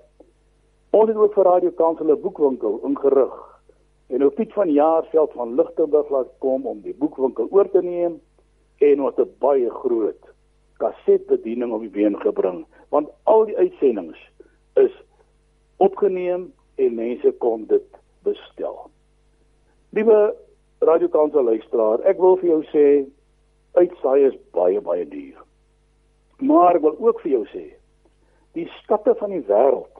Ons 0.95 1.11
het 1.11 1.17
ook 1.17 1.33
vir 1.33 1.45
Radio 1.45 1.71
Kansel 1.71 2.11
'n 2.11 2.21
boekwinkel 2.21 2.79
ingerig. 2.83 3.35
En 4.07 4.25
op 4.25 4.35
Piet 4.35 4.53
van 4.53 4.71
Jaarsveld 4.71 5.31
van 5.33 5.55
Ligterburg 5.55 6.09
laat 6.09 6.31
kom 6.37 6.65
om 6.65 6.81
die 6.81 6.95
boekwinkel 6.95 7.47
oor 7.51 7.69
te 7.69 7.81
neem 7.81 8.21
en 8.77 9.01
ons 9.01 9.15
het 9.15 9.39
baie 9.39 9.69
groot 9.69 10.31
kasetbediening 10.77 11.73
op 11.75 11.81
die 11.81 11.89
been 11.89 12.15
gebring 12.21 12.65
want 12.89 13.09
al 13.23 13.45
die 13.45 13.57
uitsendings 13.57 14.19
is 14.73 14.95
opgeneem 15.77 16.53
en 16.75 16.95
mense 16.95 17.31
kon 17.43 17.65
dit 17.67 17.99
bestel. 18.23 18.89
Liewe 19.89 20.35
radiokanse 20.85 21.41
luisteraar, 21.41 22.03
ek 22.05 22.19
wil 22.21 22.37
vir 22.41 22.49
jou 22.49 22.61
sê 22.69 22.85
uitsaai 23.79 24.27
is 24.27 24.37
baie 24.53 24.81
baie 24.81 25.05
duur. 25.09 25.39
Maar 26.39 26.77
ek 26.77 26.85
wil 26.85 26.99
ook 27.07 27.21
vir 27.25 27.31
jou 27.39 27.45
sê 27.53 27.65
die 28.57 28.65
skatte 28.79 29.13
van 29.19 29.33
die 29.33 29.43
wêreld 29.45 29.99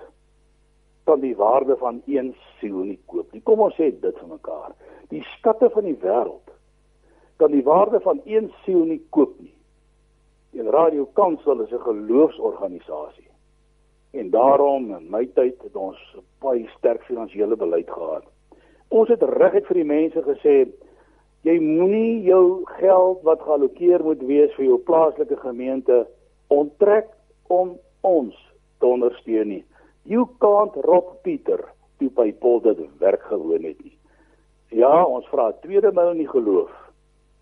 kan 1.10 1.22
die 1.22 1.36
waarde 1.38 1.78
van 1.78 2.02
een 2.06 2.34
siel 2.60 2.82
nie 2.86 3.00
koop 3.10 3.32
nie. 3.34 3.42
Kom 3.46 3.62
ons 3.66 3.76
sê 3.78 3.90
dit 3.90 4.18
vir 4.22 4.30
mekaar. 4.30 4.74
Die 5.14 5.22
skatte 5.38 5.70
van 5.74 5.86
die 5.88 5.98
wêreld 6.02 6.54
kan 7.42 7.54
die 7.54 7.64
waarde 7.66 8.02
van 8.04 8.22
een 8.26 8.50
siel 8.66 8.84
nie 8.90 9.02
koop 9.16 9.34
nie. 9.40 9.54
En 10.58 10.70
Radio 10.74 11.06
Kansel 11.18 11.62
is 11.66 11.72
'n 11.72 11.86
geloofsorganisasie. 11.86 13.30
En 14.12 14.30
daarom 14.30 14.96
in 14.96 15.10
my 15.10 15.26
tyd 15.26 15.62
het 15.62 15.76
ons 15.76 15.98
baie 16.42 16.70
sterk 16.78 17.04
finansiële 17.04 17.56
beleid 17.56 17.90
gehad. 17.90 18.26
Ons 18.90 19.10
het 19.14 19.22
reguit 19.22 19.68
vir 19.70 19.78
die 19.82 19.90
mense 19.90 20.22
gesê 20.26 20.56
jy 21.48 21.56
moenie 21.62 22.24
jou 22.26 22.66
geld 22.80 23.22
wat 23.28 23.44
geallokeer 23.46 24.04
moet 24.04 24.22
wees 24.28 24.54
vir 24.58 24.66
jou 24.66 24.80
plaaslike 24.88 25.38
gemeente 25.44 26.04
onttrek 26.50 27.12
om 27.54 27.76
ons 28.02 28.36
te 28.80 28.88
ondersteun 28.90 29.54
nie. 29.54 29.64
You 30.10 30.26
can't 30.42 30.76
rob 30.88 31.20
Peter 31.24 31.62
toe 32.00 32.10
by 32.16 32.32
Paul 32.42 32.62
dit 32.66 32.82
werk 33.00 33.24
gewoon 33.30 33.68
het 33.68 33.80
nie. 33.84 33.96
Ja, 34.74 35.06
ons 35.06 35.28
vra 35.30 35.50
'n 35.50 35.62
tweede 35.62 35.92
myl 35.92 36.12
in 36.12 36.26
die 36.26 36.34
geloof 36.34 36.72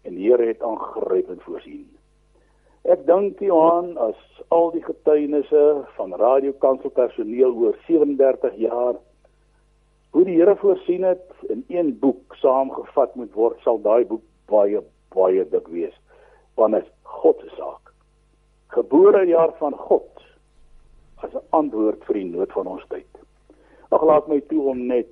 en 0.04 0.16
die 0.16 0.30
Here 0.30 0.46
het 0.48 0.62
aangrypend 0.62 1.42
voorsien. 1.44 1.88
Ek 2.84 3.06
dink 3.06 3.40
Johan 3.40 3.98
as 3.98 4.20
al 4.48 4.72
die 4.72 4.84
getuienisse 4.84 5.84
van 5.96 6.14
Radio 6.14 6.52
Kansel 6.52 6.90
personeel 6.90 7.56
oor 7.56 7.76
37 7.88 8.56
jaar 8.56 8.96
hoe 10.12 10.26
die 10.26 10.38
Here 10.40 10.56
voorsien 10.56 11.04
het 11.04 11.34
in 11.50 11.64
een 11.68 12.00
boek 12.00 12.36
saamgevat 12.36 13.16
moet 13.16 13.34
word, 13.34 13.60
sal 13.62 13.82
daai 13.82 14.06
boek 14.06 14.24
baie 14.48 14.82
baie 15.16 15.46
dik 15.50 15.68
wees. 15.68 15.96
Want 16.56 16.74
dit 16.74 16.84
is 16.84 16.92
God 17.02 17.40
se 17.44 17.50
saak. 17.56 17.92
Gebore 18.68 19.26
jaar 19.28 19.54
van 19.60 19.74
God 19.74 20.10
as 21.24 21.34
'n 21.34 21.46
antwoord 21.50 22.04
vir 22.06 22.14
die 22.14 22.30
nood 22.32 22.52
van 22.52 22.68
ons 22.68 22.86
tyd. 22.90 23.08
Ag 23.90 24.04
laat 24.04 24.28
my 24.28 24.40
toe 24.40 24.70
om 24.70 24.88
net 24.88 25.10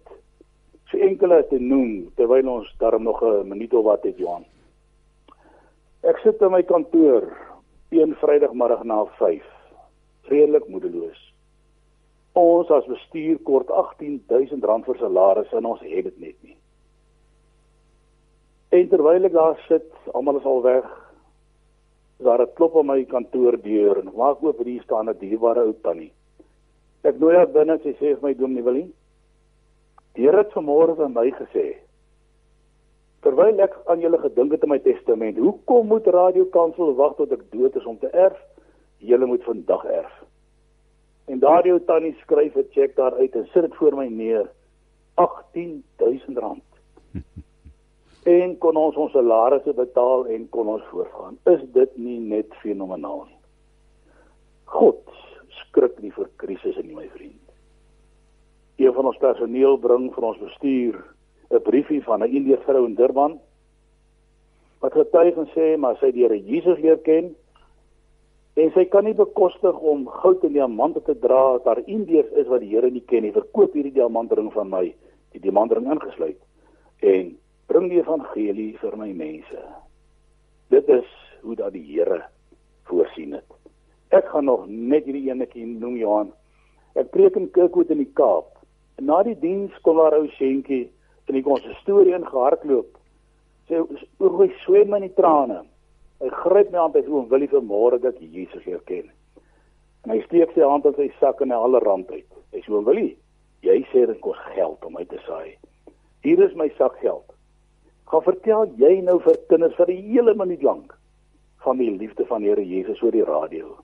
so 0.92 0.98
enkele 0.98 1.48
te 1.50 1.60
noem 1.60 2.12
terwyl 2.16 2.50
ons 2.50 2.76
daarom 2.78 3.04
nog 3.04 3.24
'n 3.24 3.48
minuut 3.48 3.74
of 3.74 3.84
wat 3.84 4.04
het 4.04 4.18
Johan. 4.18 4.46
Ek 6.04 6.18
sit 6.18 6.42
in 6.42 6.52
my 6.52 6.64
kantoor 6.64 7.38
een 7.90 8.16
Vrydagmiddag 8.16 8.84
na 8.84 9.06
5. 9.06 9.44
Redelik 10.22 10.68
moedeloos. 10.68 11.35
Ons 12.36 12.72
as 12.76 12.88
bestuur 12.92 13.40
kort 13.48 13.70
18000 13.72 14.64
rand 14.68 14.86
vir 14.86 14.98
salarisse 15.00 15.56
en 15.56 15.70
ons 15.72 15.82
het 15.82 16.10
dit 16.10 16.20
net 16.20 16.36
nie. 16.44 16.58
En 18.76 18.90
terwyl 18.92 19.30
ek 19.30 19.36
daar 19.38 19.56
sit, 19.70 19.88
almal 20.12 20.42
is 20.42 20.50
al 20.52 20.62
weg. 20.66 20.90
Daar 22.26 22.44
het 22.44 22.54
klop 22.60 22.76
op 22.76 22.88
my 22.88 23.02
kantoordeur 23.08 24.02
en 24.02 24.12
maak 24.16 24.44
oop 24.44 24.60
hier 24.64 24.84
staan 24.84 25.10
'n 25.10 25.18
dierbare 25.20 25.64
ou 25.64 25.74
tannie. 25.84 26.12
Ek 27.04 27.20
nooi 27.20 27.36
haar 27.36 27.48
binne 27.48 27.80
sy 27.80 27.94
sê 27.94 28.16
vir 28.16 28.24
my 28.24 28.34
dominee 28.34 28.64
Willie, 28.64 28.94
"Die 30.16 30.24
Here 30.24 30.38
het 30.38 30.52
vanmôre 30.52 30.96
vir 30.96 31.10
my 31.10 31.32
gesê: 31.32 31.78
Terwyl 33.22 33.60
ek 33.60 33.74
aan 33.86 34.02
julle 34.02 34.18
gedink 34.18 34.52
het 34.52 34.64
in 34.64 34.70
my 34.70 34.80
testament, 34.80 35.38
hoekom 35.38 35.88
moet 35.88 36.08
Radio 36.08 36.46
Kansel 36.46 36.96
wag 36.96 37.16
tot 37.16 37.32
ek 37.32 37.52
dood 37.52 37.76
is 37.76 37.86
om 37.86 37.98
te 37.98 38.08
erf? 38.08 38.38
Julle 38.98 39.26
moet 39.26 39.44
vandag 39.44 39.86
erf. 39.86 40.25
En 41.26 41.40
daardie 41.40 41.74
ou 41.74 41.82
tannie 41.86 42.16
skryf 42.22 42.56
'n 42.56 42.68
cheque 42.72 42.96
daar 42.96 43.14
uit 43.14 43.36
en 43.36 43.48
sit 43.54 43.62
dit 43.62 43.76
voor 43.76 43.96
my 43.96 44.08
neer. 44.08 44.50
R18000. 45.22 46.62
en 48.40 48.58
kon 48.58 48.76
ons 48.76 48.96
ons 48.96 49.12
salarisse 49.12 49.74
betaal 49.74 50.26
en 50.26 50.50
kon 50.50 50.68
ons 50.68 50.84
voortgaan. 50.92 51.38
Is 51.44 51.62
dit 51.74 51.98
nie 51.98 52.20
net 52.20 52.54
fenomenaal 52.62 53.26
nie? 53.26 53.40
God 54.66 55.02
skrik 55.50 56.00
nie 56.02 56.12
vir 56.12 56.30
krisisse 56.36 56.82
nie, 56.82 56.96
my 56.96 57.10
vriend. 57.14 57.42
Een 58.76 58.94
van 58.94 59.06
ons 59.06 59.18
personeel 59.18 59.78
bring 59.78 60.10
vir 60.14 60.24
ons 60.24 60.42
bestuur 60.42 61.04
'n 61.50 61.62
briefie 61.62 62.04
van 62.04 62.24
'n 62.24 62.34
Indiese 62.36 62.64
vrou 62.66 62.86
in 62.86 62.96
Durban 62.96 63.40
wat 64.80 64.94
getuig 64.94 65.36
en 65.38 65.50
sê 65.56 65.78
maar 65.78 65.98
sy 65.98 66.12
die 66.12 66.24
Here 66.24 66.38
Jesus 66.38 66.80
leer 66.80 66.98
ken 66.98 67.36
en 68.56 68.72
sy 68.72 68.86
kan 68.92 69.04
nie 69.04 69.16
bekostig 69.16 69.80
om 69.84 70.06
goud 70.22 70.44
en 70.48 70.54
diamante 70.56 71.02
te 71.04 71.16
dra 71.20 71.58
dat 71.58 71.66
daar 71.68 71.82
Indiërs 71.86 72.32
is 72.40 72.48
wat 72.48 72.64
die 72.64 72.72
Here 72.72 72.92
nie 72.92 73.04
ken 73.04 73.26
nie. 73.28 73.34
Verkoop 73.36 73.76
hierdie 73.76 73.96
diamantring 73.98 74.48
van 74.54 74.70
my, 74.72 74.86
die 75.36 75.44
diamantring 75.44 75.90
ingesluit 75.92 76.40
en 77.04 77.34
bring 77.68 77.90
die 77.92 78.00
evangelie 78.00 78.72
vir 78.80 78.96
my 78.98 79.10
mense. 79.14 79.62
Dit 80.72 80.88
is 80.90 81.10
hoe 81.44 81.58
dat 81.60 81.76
die 81.76 81.84
Here 81.84 82.24
voorsien 82.88 83.36
het. 83.36 83.46
Ek 84.16 84.30
gaan 84.32 84.48
nog 84.48 84.66
net 84.70 85.06
hierdie 85.06 85.30
enetjie 85.32 85.66
noem 85.68 85.98
Johan. 86.00 86.32
Ek 86.96 87.12
preek 87.12 87.36
in 87.36 87.50
Kirkwood 87.52 87.92
in 87.92 88.04
die 88.04 88.12
Kaap. 88.16 88.54
En 88.96 89.10
na 89.10 89.20
die 89.28 89.36
diens 89.42 89.74
kom 89.84 90.00
daar 90.00 90.16
ou 90.16 90.30
seentjie 90.38 90.86
en 91.28 91.36
ek 91.36 91.48
ons 91.50 91.66
storie 91.82 92.16
ingehardloop. 92.16 92.94
Sy 93.68 93.82
oë 94.24 94.48
swem 94.64 94.94
in 94.96 95.08
die 95.10 95.16
trane. 95.18 95.64
Hy 96.26 96.32
gryp 96.34 96.72
my 96.74 96.82
aan 96.82 96.94
by 96.96 97.04
hom 97.06 97.28
wil 97.30 97.44
hy 97.44 97.50
vir 97.52 97.62
môre 97.62 98.00
dat 98.02 98.18
Jesus 98.18 98.66
herken. 98.66 99.12
En 100.06 100.16
hy 100.16 100.24
steek 100.26 100.56
sy 100.56 100.66
hand 100.66 100.88
in 100.90 100.98
sy 100.98 101.12
sak 101.20 101.44
en 101.46 101.54
hy 101.54 101.60
alle 101.62 101.82
rand 101.84 102.10
uit. 102.10 102.26
Hy 102.56 102.64
sê 102.66 102.74
wil 102.74 102.98
jy? 102.98 103.12
Jy 103.66 103.78
sê 103.92 104.06
dit 104.10 104.22
kos 104.26 104.40
geld 104.56 104.82
om 104.86 104.98
uit 104.98 105.10
te 105.10 105.22
saai. 105.26 105.54
Hier 106.26 106.42
is 106.42 106.58
my 106.58 106.68
sak 106.80 106.98
geld. 107.04 107.30
Gaan 108.10 108.26
vertel 108.26 108.74
jy 108.82 108.98
nou 109.06 109.20
vir 109.22 109.38
kinders 109.50 109.78
vir 109.78 109.94
'n 109.94 110.10
hele 110.10 110.34
minuut 110.34 110.64
lank 110.64 110.98
van 111.62 111.78
die 111.78 111.90
liefde 111.94 112.26
van 112.26 112.42
Here 112.42 112.66
Jesus 112.66 113.02
oor 113.02 113.12
die 113.12 113.26
radio. 113.26 113.78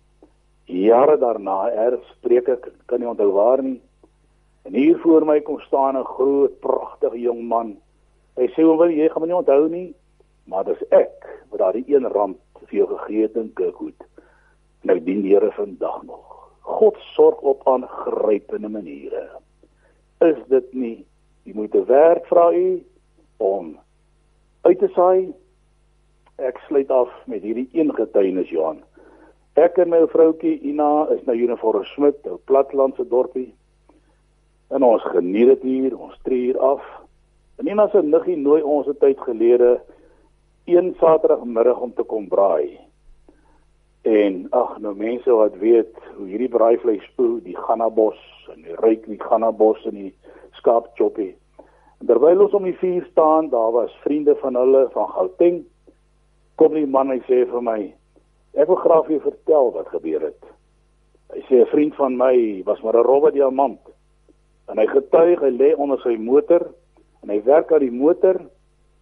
Jare 0.66 1.18
daarna 1.18 1.70
erg 1.70 2.02
spreek 2.18 2.50
ek 2.50 2.72
kan 2.88 3.00
nie 3.00 3.10
onthou 3.10 3.32
waar 3.32 3.62
nie 3.62 3.82
En 4.62 4.74
hier 4.74 4.98
voor 4.98 5.26
my 5.26 5.40
kom 5.42 5.60
staan 5.60 5.98
'n 5.98 6.04
groot, 6.04 6.60
pragtige 6.60 7.20
jong 7.20 7.42
man. 7.48 7.78
Hy 8.36 8.48
sê 8.48 8.64
hom 8.64 8.78
wil 8.78 8.90
jy 8.90 9.10
gaan 9.10 9.22
my 9.22 9.28
nie 9.28 9.36
onthou 9.36 9.70
nie, 9.70 9.96
maar 10.46 10.64
dis 10.64 10.84
ek 10.90 11.41
wat 11.52 11.60
daardie 11.60 11.86
1 11.88 12.08
rand 12.16 12.40
vir 12.68 12.78
jou 12.82 12.88
gegee 12.96 13.28
het 13.28 13.36
in 13.36 13.54
Kirkwood. 13.54 14.08
Nou 14.88 14.98
dien 15.00 15.22
die 15.22 15.34
Here 15.36 15.52
vandag 15.52 16.04
nog. 16.04 16.28
God 16.62 16.98
sorg 17.14 17.42
op 17.42 17.68
aangrypende 17.68 18.70
maniere. 18.70 19.28
Is 20.22 20.38
dit 20.48 20.74
nie 20.74 20.98
jy 21.44 21.56
moet 21.58 21.76
werk 21.88 22.26
vra 22.30 22.52
u 22.54 22.84
om 23.38 23.78
uit 24.62 24.80
te 24.80 24.90
saai? 24.96 25.32
Ek 26.42 26.62
sluit 26.68 26.90
af 26.92 27.10
met 27.26 27.42
hierdie 27.42 27.70
een 27.74 27.94
getuienis 27.94 28.50
Johan. 28.50 28.82
Ek 29.60 29.78
en 29.82 29.90
my 29.92 30.06
vroutjie 30.08 30.60
Ina 30.64 31.08
is 31.12 31.26
nou 31.28 31.36
Uniform 31.36 31.84
Smit, 31.86 32.18
'n 32.26 32.40
platlandse 32.46 33.08
dorpie 33.08 33.52
en 34.72 34.84
ons 34.84 35.04
geniet 35.04 35.48
dit 35.48 35.62
hier, 35.62 35.98
ons 35.98 36.18
tree 36.24 36.40
hier 36.40 36.60
af. 36.60 36.82
En 37.60 37.66
Nina 37.66 37.90
se 37.92 38.02
niggie 38.02 38.38
nooi 38.38 38.62
ons 38.62 38.88
'n 38.88 38.98
tyd 39.00 39.20
gelede 39.20 39.82
een 40.82 40.96
Saterdagmiddag 41.00 41.78
om 41.80 41.94
te 41.94 42.04
kom 42.04 42.28
braai. 42.28 42.80
En 44.02 44.48
ag, 44.50 44.78
nou 44.82 44.96
mense 44.98 45.32
wat 45.32 45.58
weet 45.62 45.94
hoe 46.16 46.26
hierdie 46.26 46.50
braaivleis 46.50 47.04
spoel, 47.12 47.36
die 47.46 47.58
gannabos 47.58 48.18
en 48.50 48.64
die 48.66 48.78
ryk 48.82 49.06
die 49.06 49.20
gannabos 49.22 49.84
en 49.86 50.00
die 50.00 50.14
skaapchoppie. 50.58 51.36
En 52.02 52.10
terwyl 52.10 52.42
ons 52.48 52.56
om 52.58 52.66
die 52.66 52.78
vuur 52.80 53.06
staan, 53.12 53.52
daar 53.54 53.76
was 53.76 53.94
vriende 54.02 54.34
van 54.42 54.58
hulle 54.58 54.88
van 54.96 55.12
Gauteng. 55.14 55.60
Kom 56.58 56.74
die 56.74 56.90
man 56.90 57.14
hy 57.14 57.20
sê 57.28 57.44
vir 57.52 57.66
my, 57.66 57.78
ek 58.58 58.72
wil 58.72 58.82
graag 58.82 59.06
vir 59.06 59.20
jou 59.20 59.24
vertel 59.28 59.70
wat 59.78 59.94
gebeur 59.94 60.26
het. 60.32 60.50
Hy 61.36 61.44
sê 61.46 61.62
'n 61.62 61.72
vriend 61.76 61.96
van 61.96 62.18
my 62.18 62.64
was 62.66 62.82
maar 62.82 62.98
'n 62.98 63.06
robbe 63.06 63.32
diamant 63.32 63.80
en 64.68 64.78
hy 64.78 64.88
getuig 64.88 65.40
hy 65.40 65.52
lê 65.52 65.76
onder 65.78 66.02
sy 66.02 66.18
motor 66.18 66.74
en 67.22 67.30
hy 67.30 67.40
werk 67.44 67.72
aan 67.72 67.86
die 67.86 67.92
motor 67.92 68.42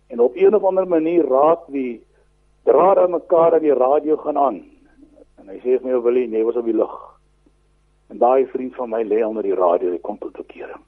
en 0.09 0.19
op 0.19 0.35
een 0.35 0.55
of 0.55 0.63
ander 0.63 0.87
manier 0.87 1.27
raak 1.27 1.67
die 1.73 2.01
drade 2.67 3.07
mekaar 3.07 3.53
aan 3.53 3.65
die 3.65 3.73
radio 3.73 4.17
gaan 4.17 4.37
aan. 4.37 4.59
En 5.39 5.49
hy 5.49 5.57
sê 5.63 5.77
vir 5.77 5.87
my 5.87 6.01
wil 6.01 6.19
hy 6.19 6.27
nee 6.27 6.45
was 6.45 6.57
op 6.59 6.65
die 6.65 6.75
lug. 6.75 6.95
En 8.09 8.17
daai 8.17 8.45
vriend 8.51 8.75
van 8.75 8.89
my 8.89 9.03
lê 9.05 9.21
onder 9.25 9.45
die 9.45 9.57
radio 9.57 9.93
hy 9.93 10.01
kom 10.01 10.17
tot 10.17 10.37
bekering 10.37 10.83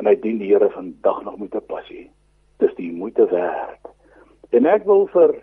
en 0.00 0.08
hy 0.08 0.16
dien 0.16 0.38
die 0.40 0.48
Here 0.48 0.70
vandag 0.72 1.22
nog 1.24 1.38
met 1.38 1.54
'n 1.54 1.66
passie. 1.68 2.10
Dis 2.58 2.74
die 2.74 2.92
moeite 2.92 3.26
werd. 3.28 3.84
En 4.50 4.66
ek 4.66 4.84
wil 4.84 5.06
vir 5.06 5.34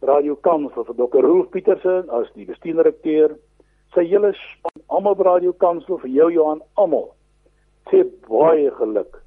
Radio 0.00 0.34
Kansel 0.34 0.84
vir 0.84 0.94
Dr. 0.94 1.20
Rolf 1.20 1.50
Petersen 1.50 2.08
as 2.08 2.32
die 2.34 2.46
bestuurdirekteur 2.46 3.36
sy 3.94 4.04
hele 4.08 4.32
span 4.32 4.82
almal 4.86 5.14
by 5.14 5.22
Radio 5.22 5.52
Kansel 5.52 5.98
vir 5.98 6.10
jou 6.10 6.30
Johan 6.32 6.62
almal 6.74 7.10
sê 7.90 8.04
baie 8.28 8.70
geluk 8.70 9.22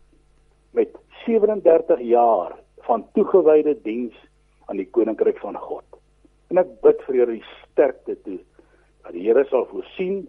met 0.71 0.89
37 1.25 1.99
jaar 1.99 2.57
van 2.87 3.05
toegewyde 3.13 3.75
diens 3.83 4.15
aan 4.65 4.79
die 4.79 4.89
koninkryk 4.89 5.39
van 5.43 5.57
God. 5.59 5.85
En 6.51 6.61
ek 6.61 6.69
bid 6.85 7.01
vir 7.07 7.19
julle 7.21 7.39
sterkte 7.71 8.15
toe 8.25 8.39
dat 9.03 9.15
die 9.15 9.25
Here 9.25 9.43
sal 9.49 9.65
voorsien, 9.71 10.23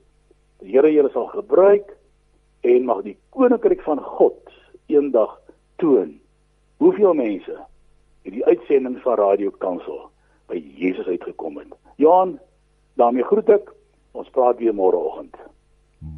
die 0.63 0.75
Here 0.75 0.91
julle 0.93 1.11
sal 1.15 1.29
gebruik 1.35 1.93
en 2.65 2.89
mag 2.89 3.05
die 3.07 3.17
koninkryk 3.35 3.83
van 3.87 4.01
God 4.01 4.39
eendag 4.87 5.39
toon 5.83 6.17
hoeveel 6.83 7.15
mense 7.15 7.57
in 8.25 8.39
die 8.39 8.45
uitsending 8.45 8.99
van 9.05 9.19
Radio 9.21 9.53
Kansel 9.63 10.09
by 10.49 10.59
Jesus 10.77 11.07
uitgekom 11.07 11.59
het. 11.61 11.73
Johan, 11.97 12.39
daarmee 13.01 13.25
groet 13.25 13.49
ek. 13.49 13.71
Ons 14.15 14.31
praat 14.35 14.61
weer 14.63 14.75
môreoggend. 14.75 15.35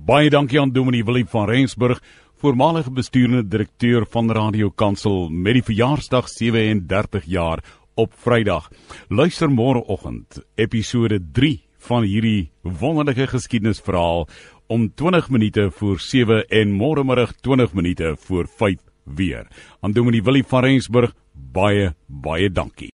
Baie 0.06 0.30
dankie 0.30 0.60
aan 0.60 0.72
Dominee 0.74 1.04
Willie 1.06 1.26
van 1.30 1.48
Rensburg, 1.48 2.02
voormalige 2.36 2.90
bestuurende 2.92 3.48
direkteur 3.48 4.06
van 4.10 4.30
Radio 4.30 4.70
Kansel 4.70 5.28
met 5.28 5.56
die 5.56 5.62
verjaarsdag 5.64 6.28
37 6.28 7.24
jaar 7.24 7.62
op 7.94 8.12
Vrydag. 8.20 8.68
Luister 9.08 9.48
môreoggend 9.48 10.42
episode 10.60 11.20
3 11.32 11.62
van 11.88 12.04
hierdie 12.04 12.50
wonderlike 12.62 13.26
geskiedenisverhaal 13.32 14.26
om 14.66 14.88
20 14.94 15.30
minute 15.30 15.70
voor 15.70 16.00
7 16.00 16.44
en 16.48 16.76
môremiddag 16.76 17.32
20 17.40 17.72
minute 17.72 18.16
voor 18.18 18.48
5 18.48 18.84
weer. 19.04 19.46
Aan 19.80 19.92
Dominee 19.92 20.22
Willie 20.22 20.44
van 20.44 20.64
Rensburg 20.64 21.14
baie 21.32 21.94
baie 22.06 22.50
dankie. 22.50 22.84